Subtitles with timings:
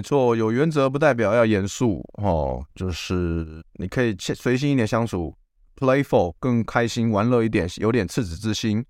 [0.00, 5.36] 没错，有原则不代表要严肃哦，就是你可以随心一点相处
[5.76, 8.82] ，playful 更开心，玩乐一点，有点赤子之心，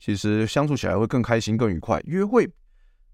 [0.00, 2.00] 其实相处起来会更开心、更愉快。
[2.06, 2.50] 约会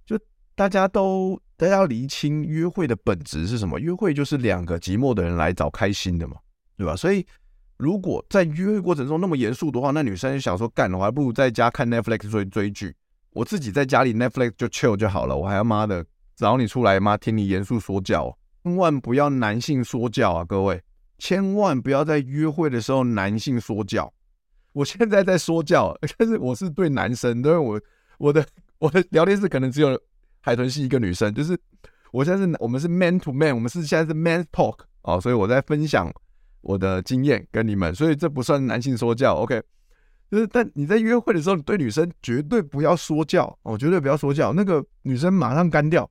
[0.06, 0.16] 就
[0.54, 3.80] 大家都大家要厘清约会的本质是什么？
[3.80, 6.36] 约会就是两个寂寞的人来找开心的嘛，
[6.76, 6.94] 对吧？
[6.94, 7.26] 所以
[7.76, 12.94] 如果在约会过程中那么严肃的话，那女生就想说干，我还不如在家看 Netflix 追追剧，
[13.32, 16.06] 我自己在家里 Netflix 就 chill 就好了，我还要妈的。
[16.36, 17.16] 找你出来吗？
[17.16, 20.44] 听你严肃说教，千万不要男性说教啊！
[20.44, 20.82] 各位，
[21.18, 24.12] 千万不要在约会的时候男性说教。
[24.72, 27.80] 我现在在说教， 但是我是对男生，因为我
[28.18, 28.44] 我的
[28.78, 30.00] 我的聊天室可能只有
[30.40, 31.58] 海豚系一个女生，就是
[32.10, 36.10] 我现在是我们是 man to man，我们是现在是 man talk 啊，所以我在分享
[36.62, 39.62] 我的经验跟你们，所以这不算男性说教，OK？
[40.30, 46.10] 就是但你在约会的时候，你对女生绝对不要说教哦，绝对不要说教，那个女生马上干掉。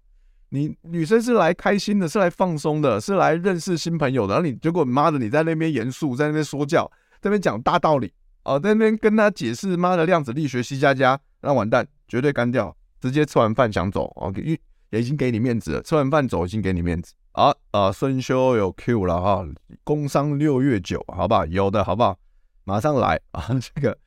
[0.54, 4.34] 你女生是来开心的，是来放松的，是来认识新朋友的。
[4.34, 6.86] 然后你结果妈的，你在那边严肃，在那边说教，
[7.22, 8.12] 在那边讲大道理
[8.44, 14.60] 哦，在那边跟他解释妈的量子力学 C 加加，那完蛋，绝对干掉，直接吃完饭想走哦，也
[14.90, 17.14] 也已经给你面子了，吃完饭走已经给你面子。
[17.32, 19.48] 啊啊，孙修有 Q 了哈，
[19.86, 21.46] 工商六月九，好不好？
[21.46, 22.18] 有的好不好？
[22.66, 23.98] 马上来啊，这个。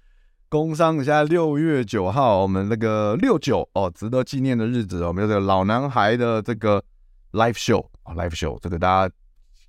[0.54, 6.80] 工商现在六月九号，我们那个六九哦，值得纪念的日子，我们有这个老男孩的这个
[7.32, 9.14] live show 啊，live show，这个大家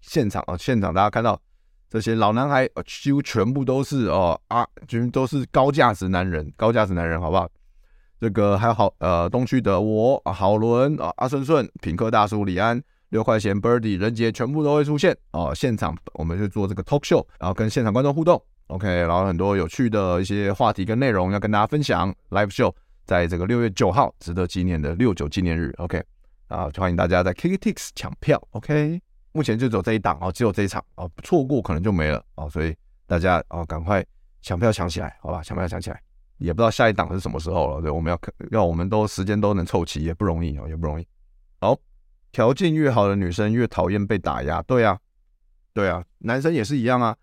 [0.01, 1.41] 现场啊，现场大家看到
[1.90, 7.50] 这些老男孩，几乎全部都是哦啊，全都是高价值男人，高价值男人，好不好？
[8.19, 12.79] 这个还有好呃，东区的我，郝伦啊，阿顺顺，品客大叔李安，
[13.09, 15.52] 六块钱 Birdy，人杰，全部都会出现哦。
[15.56, 18.40] 现场我们就做这个 talk show，然后跟现场观众互动。
[18.68, 22.12] OK，然后很多有趣的一些话题跟内容要跟大家分享。
[22.31, 22.74] Live show
[23.06, 25.72] 在这个六月九号，值得纪念的六九纪念日。
[25.78, 26.03] OK，
[26.48, 28.42] 啊，欢迎大家在 KKTix 抢票。
[28.52, 29.00] OK，
[29.34, 34.03] 目前就只有这一档哦，只有这一场哦，错过可能就没了哦，所以大家哦赶快
[34.42, 35.44] 抢票抢起来，好吧？
[35.44, 36.02] 抢票抢起来，
[36.40, 37.82] 也不知道下一档是什么时候了。
[37.82, 41.08] 对，我们要要我们都时间都能凑齐，也不容易哦，也不容易。
[41.59, 41.78] 好，
[42.32, 44.59] 条件越好的女生越讨厌被打压。
[44.64, 44.97] 对啊，
[45.72, 47.16] 对啊，男生也是一样啊。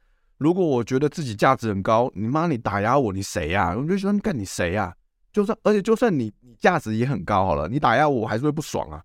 [0.42, 3.76] 如果我觉得自己价值很高，你妈你打压我，你谁呀？
[3.78, 4.92] 我就说你干你谁呀？
[5.32, 9.00] 就算而且就算你你价值也很高好了，你打压我，我还是会不爽啊。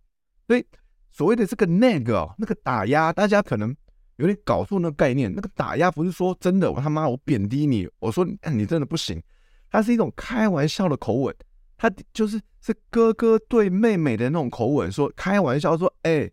[0.48, 0.66] 所以
[1.12, 3.74] 所谓的这个那个那个打压，大家可能
[4.16, 5.32] 有点搞错那个概念。
[5.32, 9.22] 那个打压不是说真的，我他妈我贬低你，我说你真的不行，
[9.70, 11.36] 它是一种开玩笑的口吻，
[11.78, 16.28] 它就是是哥哥对妹妹的那种口吻，说开玩笑说，哎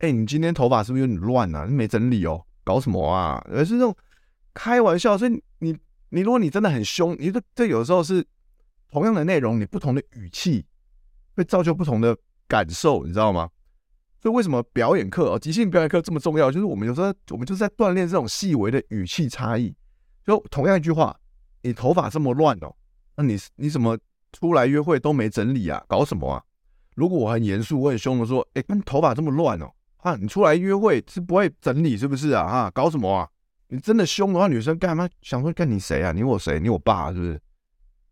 [0.00, 1.64] 哎，你今天头发是不是有点乱啊？
[1.64, 3.40] 没整理哦，搞什么啊？
[3.48, 3.96] 而是那种。
[4.58, 5.72] 开玩笑，所以你
[6.08, 8.26] 你如果你真的很凶，你这这有时候是
[8.90, 10.66] 同样的内容，你不同的语气
[11.36, 12.16] 会造就不同的
[12.48, 13.48] 感受，你知道吗？
[14.20, 16.50] 所以为什么表演课哦，即兴表演课这么重要？
[16.50, 19.72] 就是我们有时候我们就是在锻炼这种细微的语气差异。
[20.26, 21.16] 就同样一句话，
[21.62, 22.74] 你头发这么乱哦，
[23.14, 23.96] 那你你怎么
[24.32, 25.80] 出来约会都没整理啊？
[25.86, 26.42] 搞什么啊？
[26.96, 32.42] 如果我很严肃，我很凶的说，哎，你头发这么乱哦，啊，你出来约会是不会整理是不是啊？
[32.42, 33.28] 啊，搞什么啊？
[33.68, 36.10] 你真的凶的话，女生干嘛想说干你谁啊？
[36.10, 36.58] 你我谁？
[36.58, 37.40] 你我爸是不是？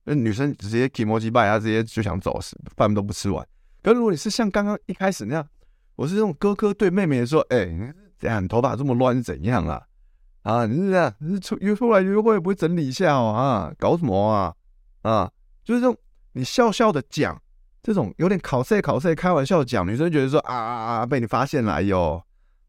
[0.05, 2.39] 那女生直接提摩击败，她直接就想走，
[2.77, 3.47] 饭都不吃完。
[3.83, 5.49] 可如果你是像刚刚一开始那样，
[5.95, 9.83] 我是这种哥哥对妹妹说，哎、欸，你这样你头发这么乱是怎样啊？
[10.43, 13.33] 啊，你是这样，你是出约出来约会不会整理一下哦？
[13.33, 14.55] 啊，搞什么啊？
[15.03, 15.33] 啊，
[15.65, 15.97] 就是这种
[16.33, 17.41] 你笑笑的讲，
[17.83, 22.23] 这种有点考试考试开玩笑讲，女生觉得说啊啊啊，被你发现了，哎呦。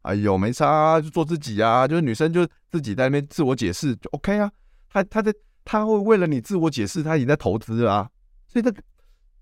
[0.08, 4.50] 哎呦，没差啊，就做自己啊，就是女生就自己在那边自我解释就 OK 啊。
[4.90, 5.34] 她她在
[5.66, 8.10] 她会为了你自我解释，她已经在投资啊。
[8.48, 8.82] 所以这个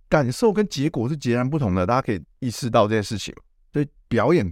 [0.10, 3.32] 感受跟结果是截然不同的，大家可以意识到这件事情。
[3.72, 4.52] 所以表演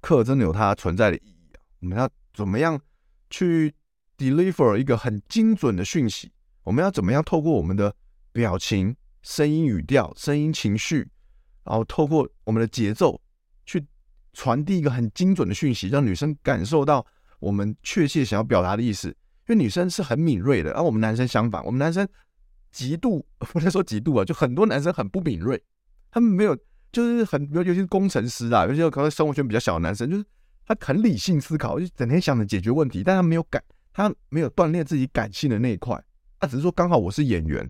[0.00, 1.58] 课真的有它存在的意义啊。
[1.80, 2.80] 我们要怎么样
[3.28, 3.74] 去
[4.16, 6.30] deliver 一个很精准的讯息？
[6.62, 7.92] 我们要怎么样透过我们的
[8.30, 11.08] 表情、声音、语调、声音、情绪，
[11.64, 13.20] 然后透过我们的节奏
[14.32, 17.04] 传递一个很精准的讯息，让女生感受到
[17.38, 19.08] 我们确切想要表达的意思。
[19.48, 22.06] 因为女生是很敏锐的，而我们男生相反，我们男生
[22.70, 25.60] 极度不能说极度啊，就很多男生很不敏锐，
[26.08, 26.56] 他们没有，
[26.92, 30.24] 就是很，尤其是工程师啊，尤其是可能生活圈比较小的男生，就是
[30.64, 33.60] 他很理性思考，就整天想着解决问题，但他没有感，
[33.92, 36.00] 他没有锻炼自己感性的那一块。
[36.38, 37.68] 他只是说刚好我是演员，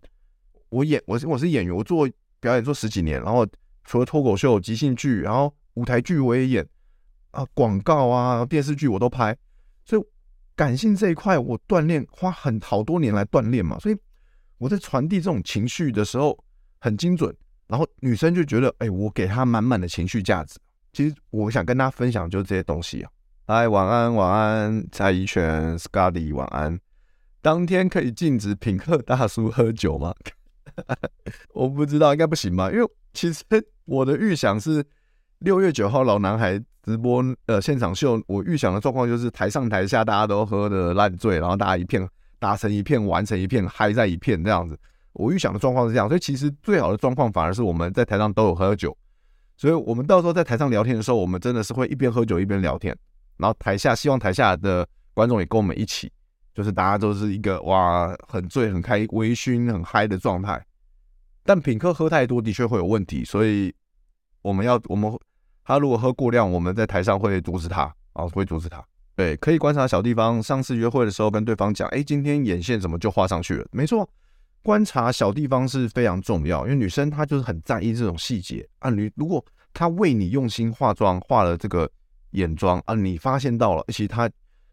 [0.69, 2.07] 我演我是我是演员，我做
[2.39, 3.47] 表演做十几年，然后
[3.85, 6.67] 除了脱口秀、即兴剧，然后舞台剧我也演
[7.31, 9.37] 啊，广告啊、电视剧我都拍，
[9.85, 10.03] 所以
[10.57, 13.97] 感性这一块我锻炼花很好多年来锻炼嘛，所以
[14.59, 16.37] 我在传递这种情绪的时候
[16.81, 17.35] 很精准，
[17.67, 20.59] 然后女生就觉得哎，我给她满满的情绪价值。
[20.93, 23.11] 其实我想跟大家分享就是这些东西啊，
[23.47, 26.79] 来晚安晚安，蔡宜权 Scotty 晚安。
[27.41, 30.15] 当天可以禁止品客大叔喝酒吗？
[31.55, 32.71] 我不知道，应该不行吧？
[32.71, 33.45] 因为其实
[33.85, 34.85] 我的预想是
[35.41, 42.07] 六月九号老男孩直播呃现场秀，我预想的状况就是台上台下大家都喝得烂醉，然后大家一片
[42.39, 44.79] 打成一片，玩成一片，嗨在一片这样子。
[45.15, 48.95] 我预想的状况是这样，所以其实最好的状况反而是我们在台上都有喝酒，
[49.57, 52.95] 所以我们到时候在台上聊天的时候，我们真的是会一边喝酒一边聊天，
[53.39, 56.11] 然后台下希望台下的观众也跟我们一起。
[56.53, 60.63] 就是大家都是一个哇，很醉、很开、微醺、很嗨的状态，
[61.45, 63.73] 但品客喝太多的确会有问题，所以
[64.43, 65.11] 我们要我们
[65.65, 68.85] 他如果喝过量，我们在台上会阻止他啊，会阻止他。
[69.17, 70.43] 对，可以观察小地方。
[70.43, 73.67] 上次约会的时候跟对方讲，哎，今天眼线怎么就画上去了？
[73.71, 74.09] 没错，
[74.63, 78.91] 观察小地方是非常重要，因为女生她就是很在意这种细节啊。
[78.91, 81.91] 你如果她为你用心化妆，画了这个
[82.31, 84.31] 眼妆啊，你发现到了，其实她。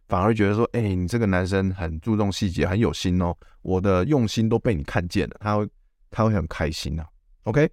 [0.10, 3.36] 反而觉得说，哎、你这个男生很注重细节，很有心哦。
[3.62, 5.68] 我的用心都被你看见了，他会，
[6.10, 7.08] 他会很开心呐、啊。
[7.44, 7.70] OK，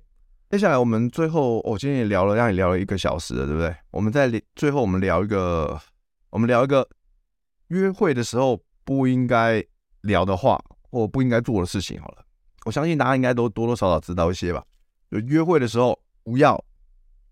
[0.55, 3.75] 接下来我们最后，我、今天也聊了，让你聊了一个小时了，对不对？
[3.91, 5.77] 我们在最后，我们聊一个，
[6.31, 6.89] 我们聊一个
[7.71, 9.61] 约会的时候不应该
[10.03, 10.57] 聊的话，
[10.93, 12.01] 或不应该做的事情。
[12.01, 12.25] 好了，
[12.67, 14.63] 我相信大家应该都多多少少知道一些吧。
[15.11, 16.65] 就约会的时候不要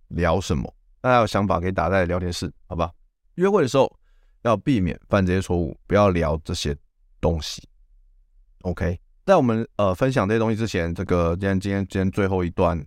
[0.08, 2.90] 聊什么，大家有想法可以打在聊天室，好吧？
[3.36, 3.88] 约会的时候。
[4.42, 6.76] 要避免犯这些错误，不要聊这些
[7.20, 7.62] 东西。
[8.62, 12.84] OK，在我们呃分享这些东西之前，这个今天今天今天最后一段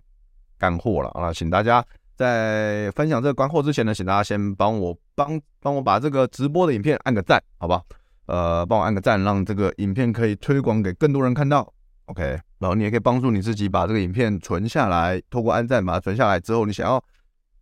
[0.58, 7.82] 干货了啊，请大家在分享这个干货之前呢，请大家先帮我帮帮我把这个直播的影片按个赞，好吧？
[8.26, 11.72] 呃，帮我按个赞，让这个影片可以推广给更多人看到。
[12.06, 12.22] OK，
[12.58, 17.02] 然后你也可以帮助你自己把这个影片存下来，透过按赞把它存下来之后，你想要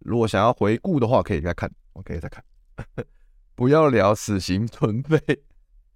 [0.00, 2.42] 如果想要回顾的话，可以再看，OK，再看。
[3.54, 5.18] 不要聊死刑存废，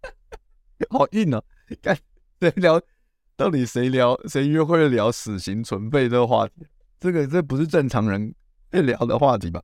[0.90, 1.42] 好硬哦！
[1.82, 1.98] 干
[2.40, 2.80] 谁聊？
[3.36, 4.18] 到底谁聊？
[4.28, 6.66] 谁约会聊死刑存废这个话题？
[7.00, 8.34] 这个这不是正常人
[8.70, 9.62] 会聊的话题吧？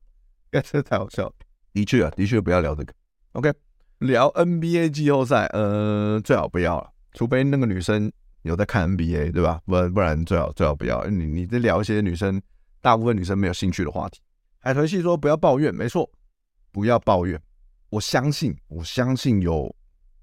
[0.51, 1.33] 干 这太好笑了。
[1.73, 2.93] 的确啊，的确不要聊这个。
[3.33, 3.53] OK，
[3.99, 9.61] 聊 NBA 季后赛，呃，最好不要了，除非那个女生有在看 NBA，对吧？
[9.67, 11.05] 不不然最好最好不要。
[11.07, 12.41] 你你在聊一些女生，
[12.81, 14.21] 大部分女生没有兴趣的话题。
[14.61, 16.09] 海豚系说不要抱怨，没错，
[16.71, 17.41] 不要抱怨。
[17.91, 19.75] 我相信，我相信有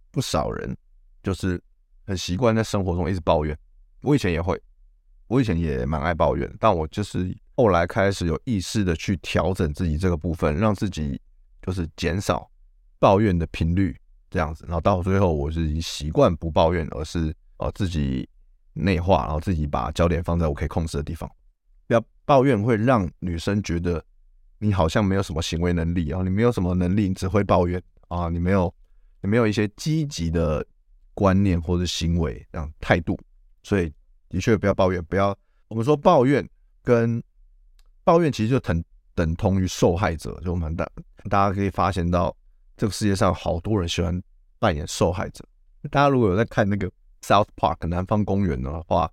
[0.10, 0.76] 不少人
[1.22, 1.62] 就是
[2.06, 3.58] 很习惯在生活中一直抱怨。
[4.02, 4.60] 我以前也会，
[5.32, 11.18] 我以前也蛮爱抱怨，但我就是后来开始有意识的去调整自己这个部分，让自己
[11.62, 12.52] 就是减少
[13.00, 13.98] 抱怨的频率，
[14.30, 14.66] 这样子。
[14.68, 18.28] 然后到最后，我是习惯不抱怨，而是呃自己
[18.74, 21.32] 内化，然后自己把焦点放在我可以控制的地方。
[21.88, 24.04] 不要抱怨会让女生觉得。
[24.64, 28.72] 你好像没有什么行为能力啊，你没有什么能力，你只会抱怨啊，你没有，
[29.24, 30.64] 你没有一些积极的
[31.16, 33.20] 观念或者行为这样态度，
[33.64, 33.92] 所以
[34.32, 36.48] 的确不要抱怨，不要我们说抱怨
[36.84, 37.22] 跟
[38.04, 38.84] 抱怨其实就等
[39.14, 40.90] 等同于受害者，就我们大
[41.30, 42.36] 大家可以发现到
[42.76, 44.20] 这个世界上好多人喜欢
[44.58, 45.46] 扮演受害者。
[45.92, 46.90] 大家如果有在看那个
[47.22, 49.12] South Park 南方公园的话，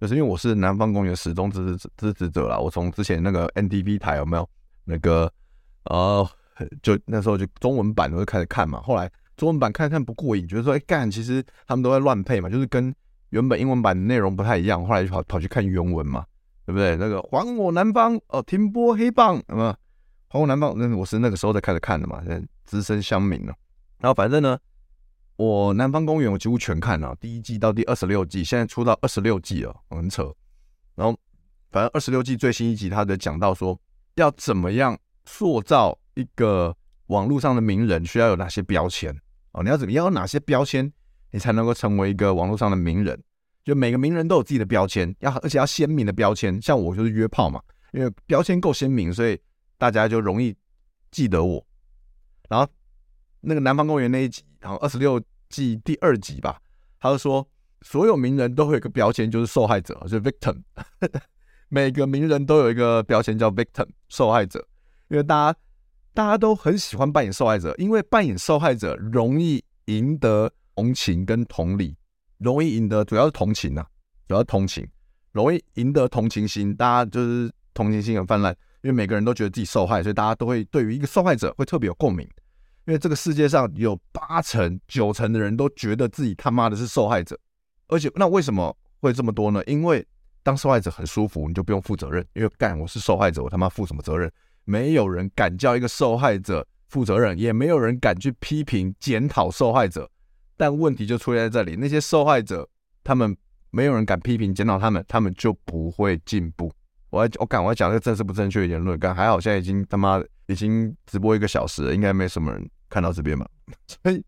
[0.00, 4.48] 就是因为我是南方公园始终支持支持者啦，我从之前那个 NTV 台有没有？
[4.84, 5.32] 那个，
[5.84, 6.28] 呃，
[6.82, 12.92] 就那时候就中文版我就开始看嘛，后来中文版看看不过瘾，觉得说，哎干，其实他们都在乱配嘛，就是跟
[13.30, 16.24] 原本英文版的内容不太一样，后来就跑跑去看原文嘛，
[16.66, 16.96] 对不对？
[16.96, 19.74] 那个还我南方哦，停播黑棒，什么
[20.28, 20.74] 还我南方？
[20.76, 22.22] 那我是那个时候才开始看的嘛，
[22.64, 23.54] 资深乡民了。
[23.98, 24.58] 然后反正呢，
[25.36, 30.32] 我南方公园我几乎全看了，第一季到第二十六季，现在出到二十六季了，很扯。
[30.94, 31.18] 然后
[31.70, 33.78] 反正二十六季最新一集，他的讲到说。
[34.16, 39.16] 要怎么样塑造一个网络上的名人需要有哪些标签
[39.52, 39.62] 哦？
[39.62, 40.92] 你要怎么样有哪些标签，
[41.30, 43.20] 你才能够成为一个网络上的名人？
[43.62, 46.60] 就每个名人都有自己的标签，要而且要鲜明的标签。
[46.62, 47.60] 像我就是约炮嘛，
[47.92, 49.38] 因为标签够鲜明，所以
[49.76, 50.56] 大家就容易
[51.10, 51.64] 记得我。
[52.48, 52.66] 然后
[53.40, 55.20] 那个南方公园那一集，然后二十六
[55.50, 56.58] 季第二集吧，
[56.98, 57.46] 他就说
[57.82, 60.62] 所有名人都会有个标签，就是受害者，就是 victim。
[61.68, 64.66] 每个名人都有一个标签叫 victim，受害者，
[65.08, 65.58] 因为大家
[66.12, 71.94] 大家都很喜欢扮演受害者，因为扮演受害者容易赢得同情跟同理。
[72.38, 73.86] 容易赢得，主要是同情、啊，
[74.26, 74.88] 主要是同情，
[75.32, 82.26] 容易赢得同情心，大家就是同情心很泛滥，因为每个人都觉得自己受害，所以大家都会对于一个受害者会特别有共鸣，
[82.86, 87.38] 因为这个世界上有八成九成的人都觉得自己他妈的是受害者，
[87.88, 89.62] 而且那为什么会这么多呢？
[89.66, 90.02] 因为
[90.42, 94.32] 当受害者很舒服，你就不用负责任，因为干我是受害者，我他妈负什么责任？
[94.64, 100.10] 没有人敢叫一个受害者负责任，也没有人敢去批评检讨受害者。
[100.60, 102.68] 但问题就出现在这里，那些受害者，
[103.02, 103.34] 他们
[103.70, 106.70] 没有人敢批评检讨他们，他们就不会进步。
[107.08, 113.48] 我我敢我讲这个正是不正确的言论，干还好现在已经他妈已经直播一个小时了，应该没什么人看到这边吧。
[113.88, 114.22] 所以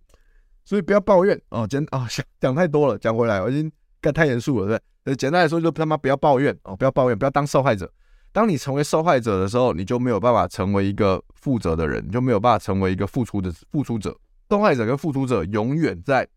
[0.64, 2.08] 所以不要抱怨哦，简啊
[2.40, 3.70] 讲太多了，讲回来我已经
[4.00, 5.14] 干太严肃了，对不对？
[5.14, 7.92] 简单来说就他妈不要抱怨哦，不要抱怨，不要当受害者。
[8.32, 14.16] 当你成为受害者的时候，你就没有办法成为一个负责的人，你就没有办法成为一个付出的付出者。
[14.52, 16.28] 受害者跟付出者永远在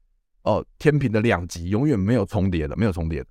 [0.44, 3.28] 哦天平的两极，永远没有重叠的，没有重叠的。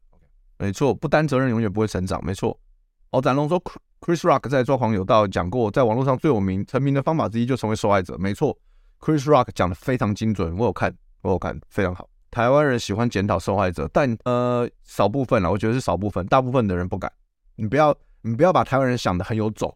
[0.58, 2.22] 没错，不担责任永远不会成长。
[2.22, 2.60] 没错。
[3.08, 3.58] 哦，展龙说
[4.02, 8.14] ，Chris Rock 在《抓狂有道》讲过，在网络上最有名成名的方法之一就成为受害者。
[8.18, 8.54] 没错
[9.00, 12.06] ，Chris Rock 讲的非常精准，我有看，我有看，非常好。
[12.30, 17.10] 台湾人喜欢检讨受害者，但呃少部分啦，我觉得是少部分，大部分的人不敢。
[17.56, 19.74] 你不要，你不要把台湾人想的很有种，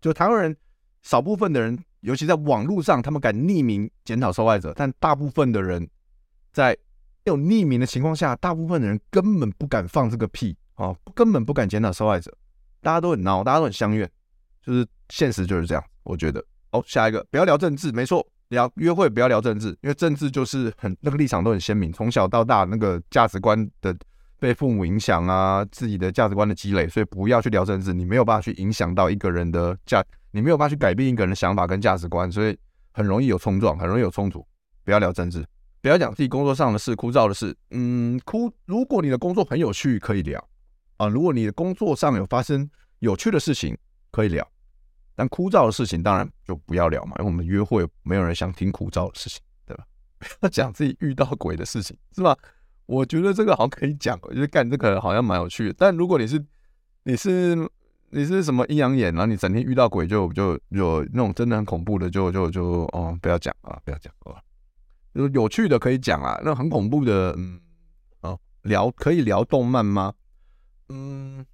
[0.00, 0.56] 就台湾人
[1.02, 1.78] 少部分的人。
[2.00, 5.88] 尤其在网络上，他们敢匿名检讨受害者，但大部分的人
[6.52, 6.76] 在
[7.24, 12.34] 没有匿名的情况下，大部分的人根本不敢放这个屁啊，根本不敢检讨受害者。
[12.80, 14.10] 大家都很闹，大家都很相怨，
[14.62, 15.84] 就是现实就是这样。
[16.02, 23.94] 我觉得，哦，下一个不要聊政治，没错，聊约会不要聊政治，因为政治就是很那个立场都很鲜明，从小到大那个价值观的
[24.38, 30.02] 被父母影响啊，自己的价值观的积累，所以不要去聊政治，你没有办法去影响到一个人的价。
[30.32, 32.56] 你没有办法去改变一个人的想法跟价值观，所以
[32.92, 34.46] 很容易有冲撞，很容易有冲突。
[34.84, 35.44] 不要聊政治，
[35.80, 37.56] 不要讲自己工作上的事、枯燥的事。
[37.70, 38.52] 嗯，枯。
[38.64, 40.42] 如果你的工作很有趣，可以聊
[40.96, 41.08] 啊。
[41.08, 42.68] 如果你的工作上有发生
[43.00, 43.76] 有趣的事情，
[44.10, 44.46] 可以聊。
[45.14, 49.84] 但枯燥的事情当然就不要聊嘛，因为我们约会没有人想听枯燥的事情，对吧？
[50.18, 52.36] 不要讲自己遇到鬼的事情，是吧？
[52.86, 55.74] 我觉得这个好像可以讲，就是干这个好像蛮有趣的。
[55.76, 56.44] 但如果你是
[57.02, 57.68] 你是。
[58.12, 59.12] 你是什么阴阳眼？
[59.12, 64.36] 然后你整天遇到鬼就就有那种真的很恐怖的，就就就哦，不要讲啊，不要讲哦。
[65.12, 67.60] 有有趣的可以讲啊，那很恐怖的，嗯，
[68.22, 70.12] 哦，聊可以聊动漫吗？
[70.88, 71.44] 嗯，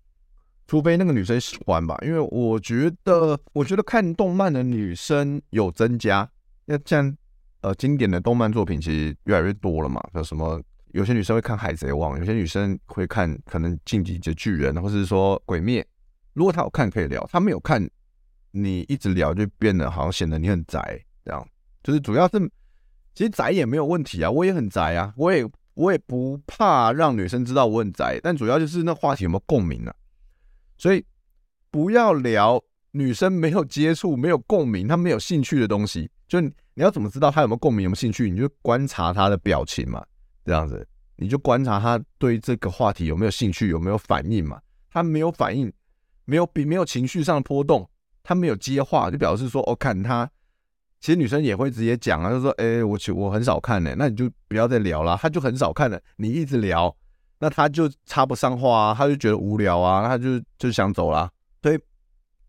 [0.66, 6.26] 除非那个女生喜欢吧，因为我觉得我觉得看动漫的女生有增加，
[6.64, 7.14] 那像
[7.60, 10.58] 呃经典的动漫作品其实越来越多了嘛，有什么
[10.92, 15.86] 有些女生会看海贼王，有些女生会看可能进击的巨人，或者是说鬼灭。
[16.36, 17.82] 如果他有看可以聊，他没有看，
[18.50, 21.48] 你一直聊就变得好像显得你很宅这样。
[21.82, 22.38] 就是主要是，
[23.14, 29.94] 其实宅也没有问题啊，我也很宅啊，我也我也不怕让女生知道我很宅，但主要就是那话题有没有共鸣啊。
[30.76, 31.02] 所以
[31.70, 36.10] 不要聊女生没有接触、没有共鸣、她没有兴趣的东西。
[36.28, 38.30] 就你要怎么知道她有没有共鸣、有没有兴趣？
[38.30, 40.04] 你就观察她的表情嘛，
[40.44, 44.60] 这样子，你就观察她对这个话题有没有兴趣、有没有反应嘛。
[44.90, 45.72] 她没有反应。
[46.26, 47.88] 没有比没有情绪上的波动，
[48.22, 50.28] 他没有接话，就表示说，哦、看他，
[51.00, 56.94] 其实女生也会直接讲啊，就说，哎，我其我很少看呢，那你就不要再聊了，他就很少看了，你一直聊，
[57.38, 61.30] 那他就插不上话啊，他就觉得无聊啊，他就就想走了。
[61.62, 61.78] 所以，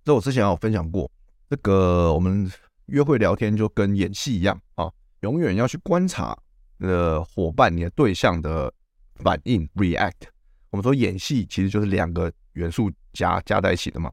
[0.03, 1.09] 这我之前有分享过，
[1.47, 2.51] 这个我们
[2.87, 4.91] 约会聊天就跟演戏一样啊，
[5.21, 6.35] 永远要去观察
[6.79, 8.73] 呃伙伴你的对象的
[9.17, 10.27] 反应 react。
[10.71, 12.91] 我们说演戏其实就是两个元素。
[13.17, 14.11] 加加在一起的嘛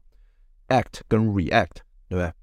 [0.69, 1.77] ，act 跟 react，
[2.09, 2.33] 对不对？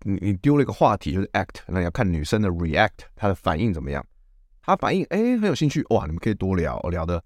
[0.00, 4.04] 你你丢了一个话题就是 act，那要看女生的 react，她的反应怎么样？
[4.62, 7.22] 她反应哎很有兴趣哇，你们可以多聊，聊的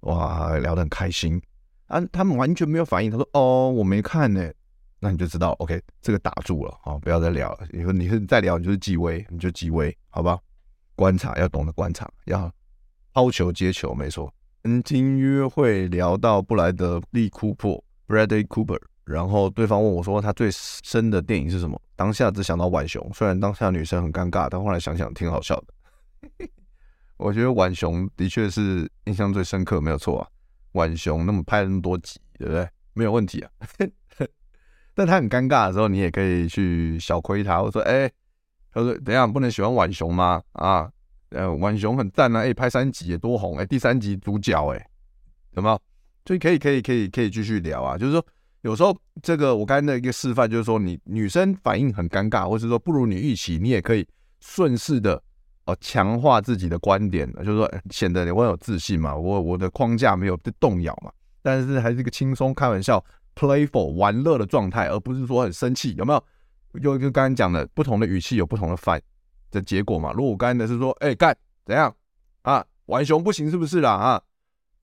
[0.00, 1.40] 哇聊得很开心
[1.86, 2.00] 啊。
[2.12, 4.50] 他们完全没有反应，他说哦我没看呢，
[4.98, 7.66] 那你就知道 OK 这个打住了啊，不要再聊了。
[7.70, 10.38] 你说你是再聊你就是机微，你就机微，好吧？
[10.96, 12.52] 观察要懂得观察，要
[13.12, 14.32] 抛球接球，没错。
[14.64, 17.82] 曾经约会聊到布莱德利库珀。
[18.08, 21.80] Bradley Cooper，然后对方问我说：“他最深的电影是什么？
[21.94, 26.48] 当下只想到浣熊，虽然当下女生很尴尬，但后来想想挺好笑的。
[27.18, 30.28] 我觉得浣熊的确是印象最深刻，没有错啊。
[30.72, 32.68] 浣熊那么拍了那么多集，对不对？
[32.94, 33.50] 没有问题啊。
[34.94, 38.10] 但他很尴尬的时候，你也可以去小亏他，我说：“哎、
[38.72, 40.42] 他说等一下不能喜欢浣熊吗？
[40.52, 40.90] 啊，
[41.30, 44.90] 呃，浣熊很赞啊，哎、拍三集也多红，哎、第三集主角、欸，哎，
[45.52, 45.80] 有没有？
[46.28, 47.96] 所以可以可以可以可以继续聊啊。
[47.96, 48.22] 就是说，
[48.60, 54.06] 有时候这个我刚才的一个示范，就是说你女生反应很尴尬，或是说不如你预期，你也可以
[54.40, 55.22] 顺势的。”
[55.64, 61.10] 哦，强化自己的观点，就是说显得你我有自信嘛，我我的框架没有被动摇嘛，
[61.42, 63.02] 但是还是一个轻松开玩笑、
[63.34, 66.24] playful 玩乐的状态，而不是说很生气，有没有？
[66.80, 68.98] 就就刚才讲的，不同的语气有不同的反
[69.50, 70.10] 的结果嘛。
[70.12, 71.94] 如果我刚才的是说，哎、干怎样
[72.42, 72.64] 啊？
[72.86, 73.90] 玩熊不行是不是啦？
[73.90, 74.22] 啊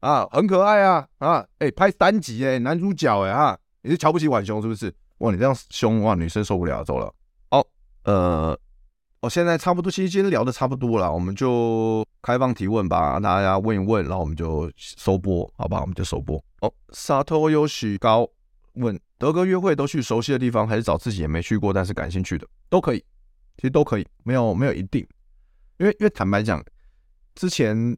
[0.05, 4.93] 啊，很可爱啊啊，哎、拍单集哎、男主角哎、欸、啊，你是瞧不起浣熊是不是？
[5.17, 7.12] 哇，你这样凶哇，女生受不了，走了。
[7.50, 7.65] 哦，
[8.03, 8.59] 呃。
[9.21, 15.81] 我现在差不多，其实今天聊的差不多了，我们就开放提问吧，大家问一问，然后我们就收播，好吧？
[15.81, 16.38] 我们就收播。
[16.62, 18.29] 哦，沙托有许高
[18.74, 23.00] 问，德哥约会都去熟悉的地方，还是找自己也没去过但是感兴趣的，都可以，
[23.57, 25.01] 其实都可以，没有没有一定，
[25.79, 26.63] 因为因为坦白讲，
[27.33, 27.97] 之前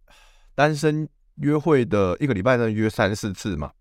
[0.56, 1.06] 单身
[1.38, 3.72] 约会的一个礼拜能约三四次嘛，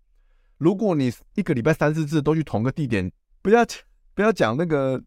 [0.57, 3.11] 如果你一个礼拜三四次都去同个地点，
[3.41, 3.65] 不要
[4.13, 5.01] 不要讲那个。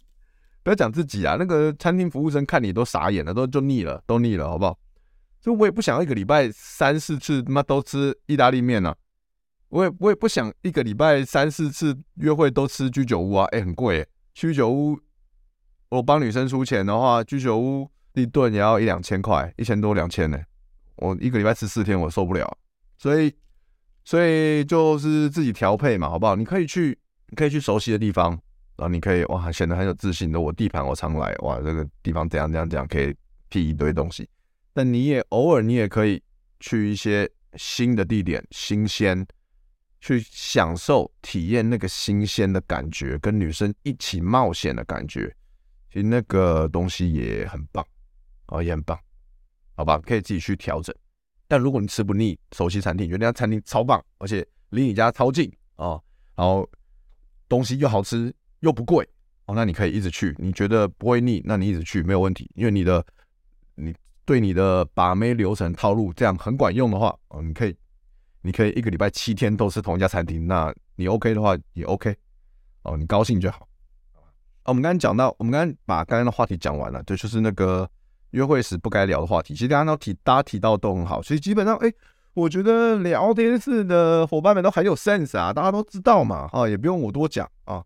[0.62, 4.78] 不要讲自己啊，那个餐厅服务生看你都傻眼了，都就腻了，都腻了，好不好？
[5.40, 8.95] 就我也不想要一个礼拜三四次他妈都吃意大利面啊，
[9.71, 14.99] 我也我也不想一个礼拜三四次约会都吃居酒屋啊，哎，很贵欸，居酒屋
[15.88, 20.38] 我帮女生出钱的话，居酒屋一顿也要一两千块，一千多两千呢，
[21.00, 22.57] 我一个礼拜吃四天我受不了，
[22.97, 23.35] 所以
[24.04, 26.37] 所以就是自己调配嘛，好不好？
[26.37, 26.99] 你可以去，
[27.37, 28.38] 可以去熟悉的地方。
[28.76, 30.40] 然后你可以哇，显得很有自信的。
[30.40, 33.14] 我地盘我常来，哇，这个地方怎样怎样怎样，可以
[33.50, 34.26] 辟一堆东西。
[34.73, 36.23] 但你也偶尔你也可以
[36.60, 39.26] 去一些新的地点，新鲜，
[40.00, 45.30] 去享受体验那个新鲜的感觉，跟女生一起冒险的感觉。
[45.93, 47.84] 其实那个东西也很棒，
[48.47, 48.99] 哦，也很棒，
[49.80, 50.95] 好吧，可以自己去调整。
[51.49, 56.02] 但如果你吃不腻，熟悉餐厅，觉得那家餐厅超棒，而且离你家超近哦，
[56.36, 56.69] 然后
[57.49, 58.34] 东西又好吃。
[58.60, 59.08] 又不贵
[59.47, 63.02] 哦，那你可以一直去，你觉得不会腻，那你一直去没有问题，因为你的
[63.75, 63.95] 你
[64.26, 67.75] 对你的把妹流程套路这样很管用的话哦，你可以
[68.43, 72.14] 你可以一个礼拜七天都是同一家餐厅，那你 OK 的话也 OK
[72.82, 73.66] 哦，你高兴就好。
[74.64, 77.90] 我们刚刚讲到，我们刚刚把刚刚的话题讲完了，对，就是那个
[78.30, 81.93] 约会时不该聊的话题，其实大家都提大家提到都很好，所以基本上哎，
[82.34, 87.82] 我觉得聊天室的伙伴们都很有 sense 啊，大家都知道嘛，啊，也不用我多讲啊。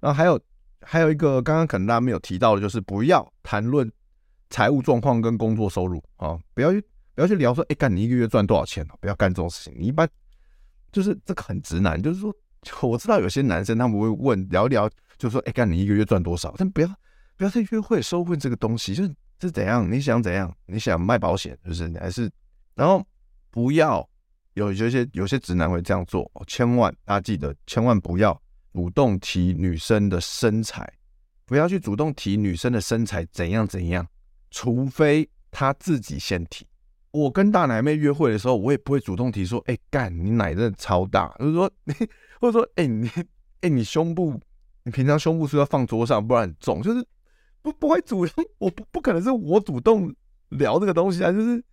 [0.00, 0.38] 然后还有
[0.82, 3.90] 还有一个刚刚可能大家没有提到的，就是不要谈论
[4.50, 6.80] 财务状况跟工作收入啊，不要去
[7.14, 8.86] 不要去聊说，哎，干你一个月赚多少钱？
[9.00, 9.74] 不要干这种事情。
[9.78, 10.08] 你一般
[10.92, 12.34] 就是这个很直男，就是说
[12.82, 16.54] 我知道有些男生他们会问聊一聊，就说，哎，干你一个月赚多少？
[16.58, 16.88] 但不要
[17.36, 19.90] 不要在约会时候问这个东西，就是是怎样？
[19.90, 20.54] 你想怎样？
[20.66, 22.30] 你想卖保险，就是你还是
[22.74, 23.04] 然后
[23.50, 24.08] 不要
[24.54, 28.40] 有有些有些直男会这样做，千万大家记得，千万不要。
[28.72, 30.92] 主动提女生的身材，
[31.44, 34.04] 不要去主动提女生的身材怎样怎样，
[34.50, 36.66] 除非她自己先提。
[37.12, 41.70] 我跟大奶妹约会的时候，我也不会主动提说：“哎、干你奶真的超大。”就是说，
[42.40, 43.08] 或者说：“哎、你
[43.60, 44.40] 哎、你胸部，
[44.82, 47.06] 你平常胸部是不是要放桌上，不然很重。”就是
[47.64, 50.14] 不不会主动，我不不可能是我主动
[50.50, 51.32] 聊这个东西啊。
[51.32, 51.64] 就是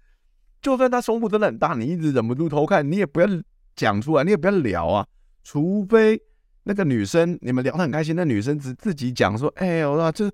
[0.59, 3.27] 就算她胸部真的很大，你一直忍不住偷看，你也不要
[3.75, 5.05] 讲出来，你也不要聊啊，
[5.43, 6.19] 除非。
[6.63, 8.15] 那个女生，你们聊得很开心。
[8.15, 10.31] 那女生只自己讲说：“哎、欸，我说这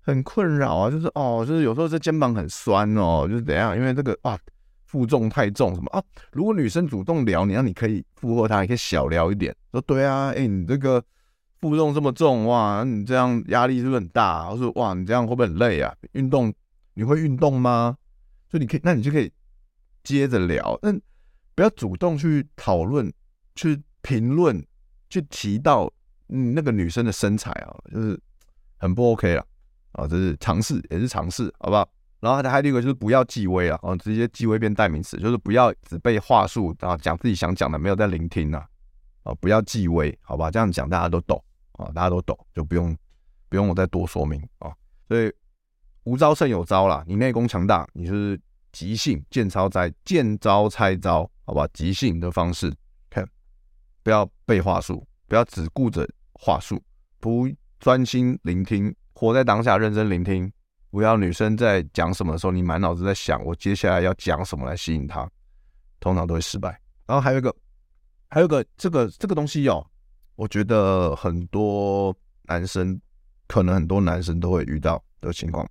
[0.00, 3.76] 很困扰啊，就是哦，就是有时候这肩膀很酸哦，就是怎样？
[3.78, 4.36] 因为这个啊，
[4.86, 6.02] 负重太重什么啊？
[6.32, 11.00] 如果女生主动聊，你让你可以附和她，你可以小聊一点，说对啊，哎、你这个
[11.60, 14.48] 负重这么重哇，你这样压力是不是很大？
[14.50, 15.94] 我说哇，你这样会不会很累啊？
[16.12, 16.52] 运动
[16.94, 17.96] 你会运动吗？
[18.50, 19.32] 所以你可以，那你就可以
[20.02, 21.00] 接着聊，但
[21.54, 23.12] 不要主动去讨论，
[23.54, 24.64] 去评论。”
[25.10, 25.90] 去提到
[26.28, 28.20] 嗯那个女生的身材啊，就是
[28.76, 29.42] 很不 OK 了
[29.92, 31.88] 啊，这是尝试也是尝试，好不好？
[32.20, 38.66] 然后还有一个就是不要忌讳啊，直接忌讳变代名词，就是不要只背话术啊，讲自己想讲的，没有在聆听啊，
[39.22, 40.50] 啊，不要忌讳，好吧？
[40.50, 41.42] 这样讲大家都懂
[41.78, 42.94] 啊，大家都懂，就不用
[43.48, 44.70] 不用我再多说明啊。
[45.08, 45.32] 所以
[46.04, 48.38] 无招胜有招啦，你内功强大，你是
[48.72, 51.66] 即兴见招拆见招拆招，好吧？
[51.72, 52.70] 即兴的方式
[53.08, 53.26] 看。
[54.02, 56.82] 不要背话术，不要只顾着话术，
[57.18, 60.50] 不专心聆听活在当下，认真聆听，
[60.90, 65.28] 不要女生在讲什么的时候，你满脑子在想我接下来要讲什么来吸引她，
[66.00, 66.80] 通常都会失败。
[67.06, 67.54] 然后还有一个，
[68.28, 69.86] 还有一个这个这个东西哦，
[70.38, 72.96] 我觉得很多男生，
[73.48, 75.68] 可能很多男生都会遇到的情况，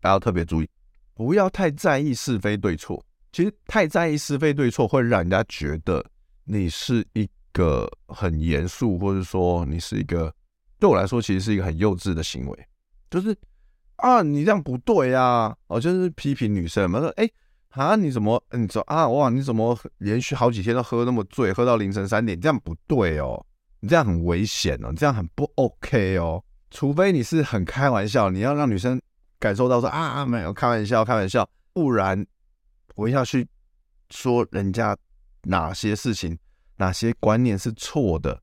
[0.00, 0.68] 大家要特别注意，
[1.12, 3.04] 不要太在意是非对错。
[3.32, 6.02] 其实太在意是非对错，会让人家觉得
[6.44, 10.34] 你是一个很严肃，或者说你是一个
[10.80, 12.66] 对我来说其实是一个很幼稚的行为。
[13.10, 13.36] 就是
[13.96, 17.28] 啊，你这样不对啊，哦，就是批评女生嘛，说哎
[17.68, 23.44] 啊，你怎么你说啊哇，你怎么连续好几天都喝那么醉，喝到凌晨三点，这样不对哦，
[23.82, 26.42] 你这样很危险哦，你这样很不 OK 哦。
[26.70, 28.98] 除非你是很开玩笑，你要让女生
[29.38, 32.24] 感受到说啊啊没有开玩笑，开玩笑，不然。
[32.94, 33.48] 我要去
[34.10, 34.94] 说人家
[35.44, 36.38] 哪些事情、
[36.76, 38.42] 哪些观念是错的，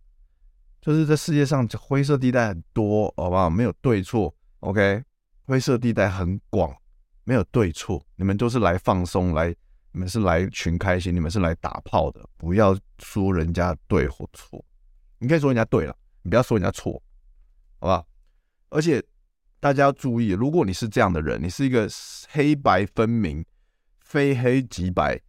[0.82, 3.48] 就是这世界上灰色地带很多，好不好？
[3.48, 5.04] 没有对错，OK？
[5.46, 6.76] 灰色地带很广，
[7.24, 8.04] 没有对错。
[8.16, 9.56] 你们都是来放松，来，
[9.92, 12.28] 你们是来寻开心，你们是来打炮的。
[12.36, 14.66] 不要说人家对或错，
[15.20, 16.94] 你可以说人家对了，你不要说人家错，
[17.80, 18.08] 好不好？
[18.70, 19.04] 而且
[19.60, 21.88] 大家要注意，如果你是这样的人，你是一个
[22.30, 23.46] 黑白分明。
[24.02, 25.22] 非黑即白，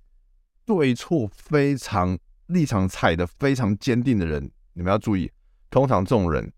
[0.64, 5.31] 对错非常立场踩的非常坚定的人，你们要注意，
[5.68, 6.50] 通常这种人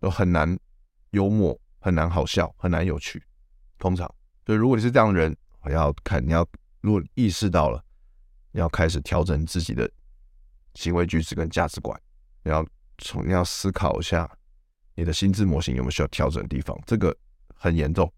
[0.00, 0.58] 都很难
[1.10, 3.22] 幽默，很难好笑，很难有趣。
[3.78, 4.06] 通常，
[4.46, 6.48] 所以如果你是这样的人，我要看你要，
[6.80, 7.84] 如果意识到了，
[8.52, 9.86] 要开始调整自己的
[10.72, 12.00] 行为举止跟价值观，
[12.44, 12.64] 你要
[12.98, 14.30] 从你要思考一下
[14.94, 17.16] 你的心智模型有没有需要调整的地方，这个
[17.54, 18.12] 很严重，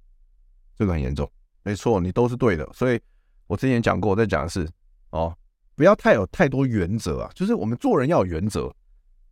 [0.77, 1.31] 这个很严重，
[1.63, 3.01] 没错，你都是对的，所以。
[3.47, 4.67] 我之前讲过，我在讲的是
[5.11, 5.37] 哦，
[5.77, 8.75] 不要太有太多原则啊，就是我们做人要有原则，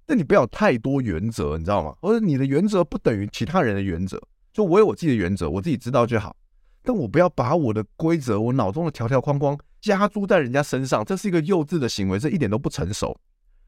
[0.05, 1.97] 但你不要太多原则，你知道吗？
[2.03, 4.21] 或者你的原则不等于其他人的原则，
[4.53, 6.37] 就我有我自己的原则，我自己知道就好，
[6.83, 13.19] 但我不要把我的规则、我脑中的条条框框加诸在人家身上，这是一个幼稚的行为，这一点都不成熟。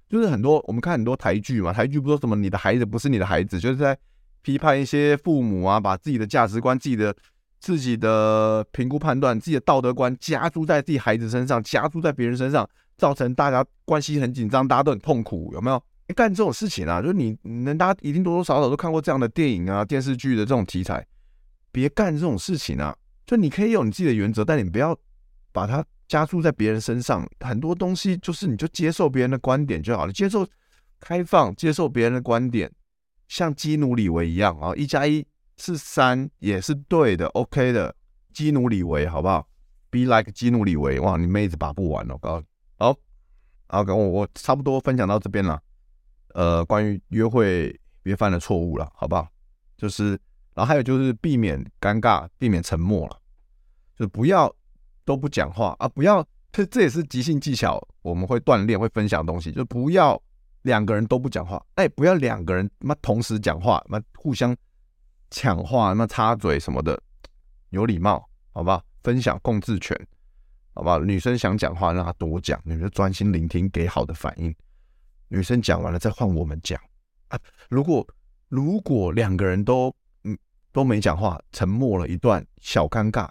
[0.09, 3.97] 就是很多我们看很多台剧嘛，台剧不说什么你的孩子不是你的孩子，就是在
[4.43, 7.15] 批判一些父母啊，把自己的价值观、自己的。
[7.61, 15.83] 自己的评估判断，自己的道德观加注在自己孩子身上，加注在别人身上，造成大家关系很紧张，大家都很痛苦，有没有？
[16.15, 21.07] 干这种事情啊，就是你能，大家一定多多少少都看过这样的电影啊、电视剧的这种题材，
[21.73, 22.95] 别干这种事情啊！
[23.25, 24.95] 就你可以有你自己的原则，但你不要
[25.51, 25.83] 把它
[26.15, 27.29] 加注在别人身上。
[27.41, 30.47] 很多东西就是你就接受别人的观点就好了，接受
[31.01, 32.71] 开放，接受别人的观点，
[33.27, 35.27] 像基努里维一样啊，一加一。
[35.57, 37.95] 是三也是对的，OK 的，
[38.33, 39.49] 基努里维，好不好
[39.89, 42.47] ？Be like 基努里维，哇，你妹子把不完了，我告诉你。
[42.77, 42.97] 好，
[43.69, 45.61] 好，跟我我差不多分享到这边了。
[46.35, 49.29] 呃，关于约会别犯的错误了，好不好？
[49.77, 50.19] 就是，
[50.55, 53.21] 然后还有就是避免尴尬，避免沉默了，
[53.97, 54.53] 就不要
[55.05, 60.21] 都不讲话啊，不要，这这也是即兴技巧，我们会锻炼会分享的东西，就不要
[60.63, 64.57] 两个人都不讲话，哎，不要两个人妈同时讲话，妈互相。
[65.31, 67.03] 抢话那插嘴什么的，
[67.71, 68.81] 有礼貌，好不好？
[69.03, 69.99] 分享共治权，
[70.75, 71.01] 好不好？
[71.01, 74.55] 女生想讲话，让她多讲，你们就专心聆听，给好的反应。
[75.27, 76.81] 女生讲完了，再换我们讲
[77.29, 77.41] 啊。
[77.69, 78.07] 如果
[78.49, 80.39] 如果两个人都嗯
[80.71, 83.29] 都没讲话，沉默了一段，小尴尬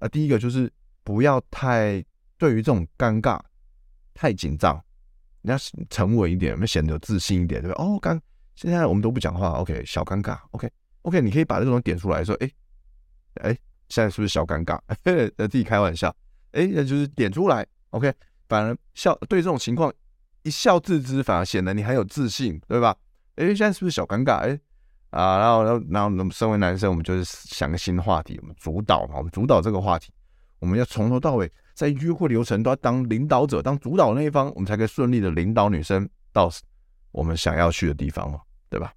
[0.00, 0.08] 啊。
[0.08, 0.70] 第一个就是
[1.08, 2.04] 不要太
[2.36, 3.40] 对于这种尴尬
[4.12, 4.78] 太紧张，
[5.40, 5.56] 你要
[5.88, 7.82] 沉稳一点，要显得有自信一点，对吧？
[7.82, 8.20] 哦，刚
[8.56, 10.70] 现在我们都不讲话，OK，小尴尬，OK。
[11.02, 12.50] OK，你可以把这种点出来说，哎，
[13.36, 13.56] 哎，
[13.88, 14.78] 现在是不是小尴尬？
[15.04, 16.14] 呃， 自己开玩笑，
[16.52, 17.66] 哎，那就是点出来。
[17.88, 18.12] OK，
[18.46, 19.90] 反而笑对这种情况
[20.42, 22.94] 一笑置之，反而显得你很有自信，对吧？
[23.36, 24.40] 哎，现在是不是小尴尬？
[24.40, 24.60] 哎，
[25.08, 30.12] 啊，然后，然后，然后，我们身为男生，我们就是想个新话题，我们主导嘛，我们主导这个话题，
[30.58, 36.50] 我们要从头到尾在约会流程都要当领导者，当主导那一方，我们才可以顺利的领导女生到
[37.12, 38.92] 我们想要去的地方嘛，对吧？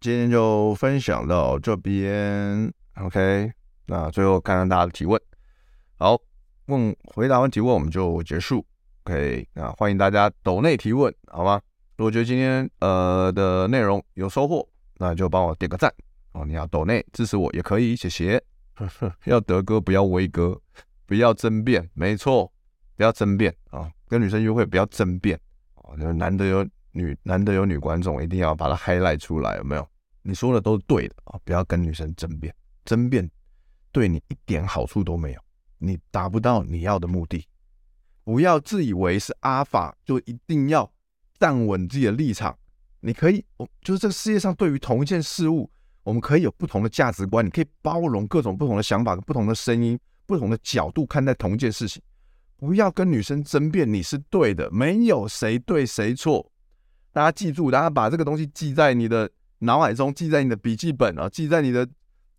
[0.00, 3.50] 今天就分享到这边，OK。
[3.86, 5.20] 那最后看看大家的提问，
[5.96, 6.18] 好，
[6.66, 8.64] 问回答完提问我们就结束
[9.04, 9.48] ，OK。
[9.54, 11.60] 那欢迎大家抖内提问，好吗？
[11.96, 15.92] 如果觉得今天呃的内容有收获，那就帮我点个赞
[16.32, 16.44] 哦。
[16.44, 18.42] 你要抖内支持我也可以，谢谢。
[19.24, 20.60] 要德哥不要威哥，
[21.06, 22.52] 不要争辩，没错，
[22.96, 23.90] 不要争辩啊。
[24.06, 25.38] 跟女生约会不要争辩
[25.74, 29.88] 啊，就难得有女难得有女观众，一定要把它 highlight 出来，有没有？
[30.22, 31.38] 你说的都是对的啊！
[31.44, 33.30] 不要跟女生争辩，争辩
[33.92, 35.40] 对你一点好处都没有，
[35.78, 37.46] 你达不到你要的目的。
[38.24, 40.90] 不要自以为是阿法，就一定要
[41.38, 42.56] 站稳自己的立场。
[43.00, 45.70] 你可以，我就是这个世界上对于同一件事物，
[46.04, 52.00] 我们可以有不同的价值观，你可以包容各种不同的想法、不同的声音、不同的角度看待同一件事情。
[52.56, 56.50] 不要跟女生争辩你是对的，没有谁对谁错。
[57.12, 61.86] 大家记住，大家把这个东西记在你的脑海中，记在你的笔记本啊，记在你的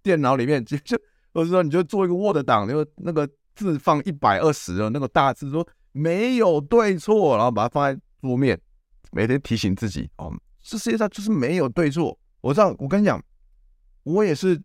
[0.02, 0.64] 电脑里面。
[0.66, 0.98] 就就，
[1.34, 8.60] 或者说，你就做一个 Word 档，就那个字放一百二十的那个大字，说没有对错，然后把它放在桌面，
[9.12, 12.18] 每天提醒自己哦，这世界上就是没有对错。
[12.42, 13.22] 我知道，我跟你讲。
[14.06, 14.62] 我也是，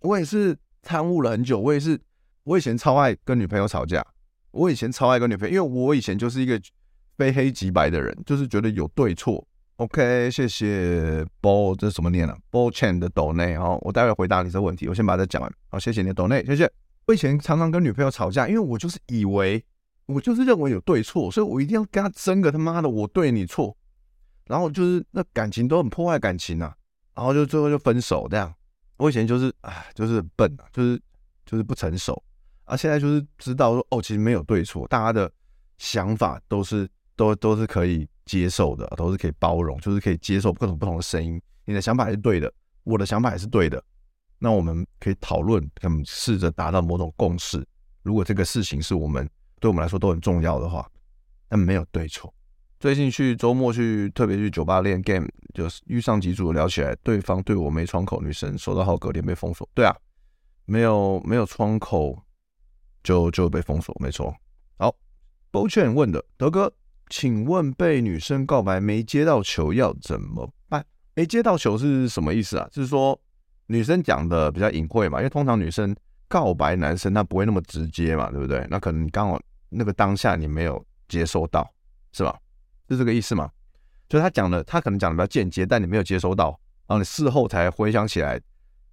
[0.00, 1.58] 我也是参悟了很久。
[1.58, 1.98] 我也是，
[2.44, 4.04] 我以前超爱跟女朋友吵架。
[4.50, 6.60] 我以前超爱跟女朋友，因为我以前就是一个
[7.16, 9.46] 非黑即白的人，就是觉得有对错。
[9.76, 14.88] OK，谢谢 Bo，这是什么念啊？Bo Chen 的抖内哦，我待会回答你这个问题。
[14.88, 15.50] 我先把它讲完。
[15.68, 16.70] 好，谢谢你的抖内，谢谢。
[17.06, 19.64] 我以前常常跟女朋友吵架，因为我就是以为，
[20.06, 23.76] 我就是认为有对错，所以我一定要跟她争个他妈的我对你错，
[24.46, 26.74] 然后就是那感情都很破坏感情啊。
[27.14, 28.52] 然后就最后就分手这样。
[28.96, 31.00] 我以前就是啊，就是笨啊，就是
[31.46, 32.22] 就是不成熟
[32.64, 32.76] 啊。
[32.76, 35.30] 现在就是知道说哦，其实没有对错，大家的
[35.78, 41.40] 想法都是都都是可以接受的，都是可以包容，就是可以接受各种不同的声音。
[41.64, 42.52] 你的想法也是对的，
[42.84, 43.82] 我的想法也是对的。
[44.38, 47.66] 那我们可以讨论，可以试着达到某种共识。
[48.02, 49.28] 如果这个事情是我们
[49.60, 50.90] 对我们来说都很重要的话，
[51.48, 52.32] 那没有对错。
[52.80, 59.68] 最近去周末去特别去酒吧练 game，就是遇上几组聊起来，对方对我没窗口，女生收到后隔天被封锁。
[59.74, 59.94] 对啊，
[60.64, 62.18] 没有没有窗口
[63.04, 64.34] 就就被封锁，没错。
[64.78, 64.96] 好
[65.52, 66.72] ，Bo Chen 问的德哥，
[67.10, 70.82] 请问被女生告白没接到球要怎么办？
[71.14, 72.66] 没接到球是什么意思啊？
[72.72, 73.20] 就是说
[73.66, 75.94] 女生讲的比较隐晦嘛，因为通常女生
[76.28, 78.66] 告白男生她不会那么直接嘛，对不对？
[78.70, 79.38] 那可能刚好
[79.68, 81.70] 那个当下你没有接收到，
[82.14, 82.34] 是吧？
[82.90, 83.50] 是这个意思吗？
[84.08, 86.48] 就他讲的，他可能讲的比较间接，但你没有接收到，
[86.86, 88.40] 然后你事后才回想起来，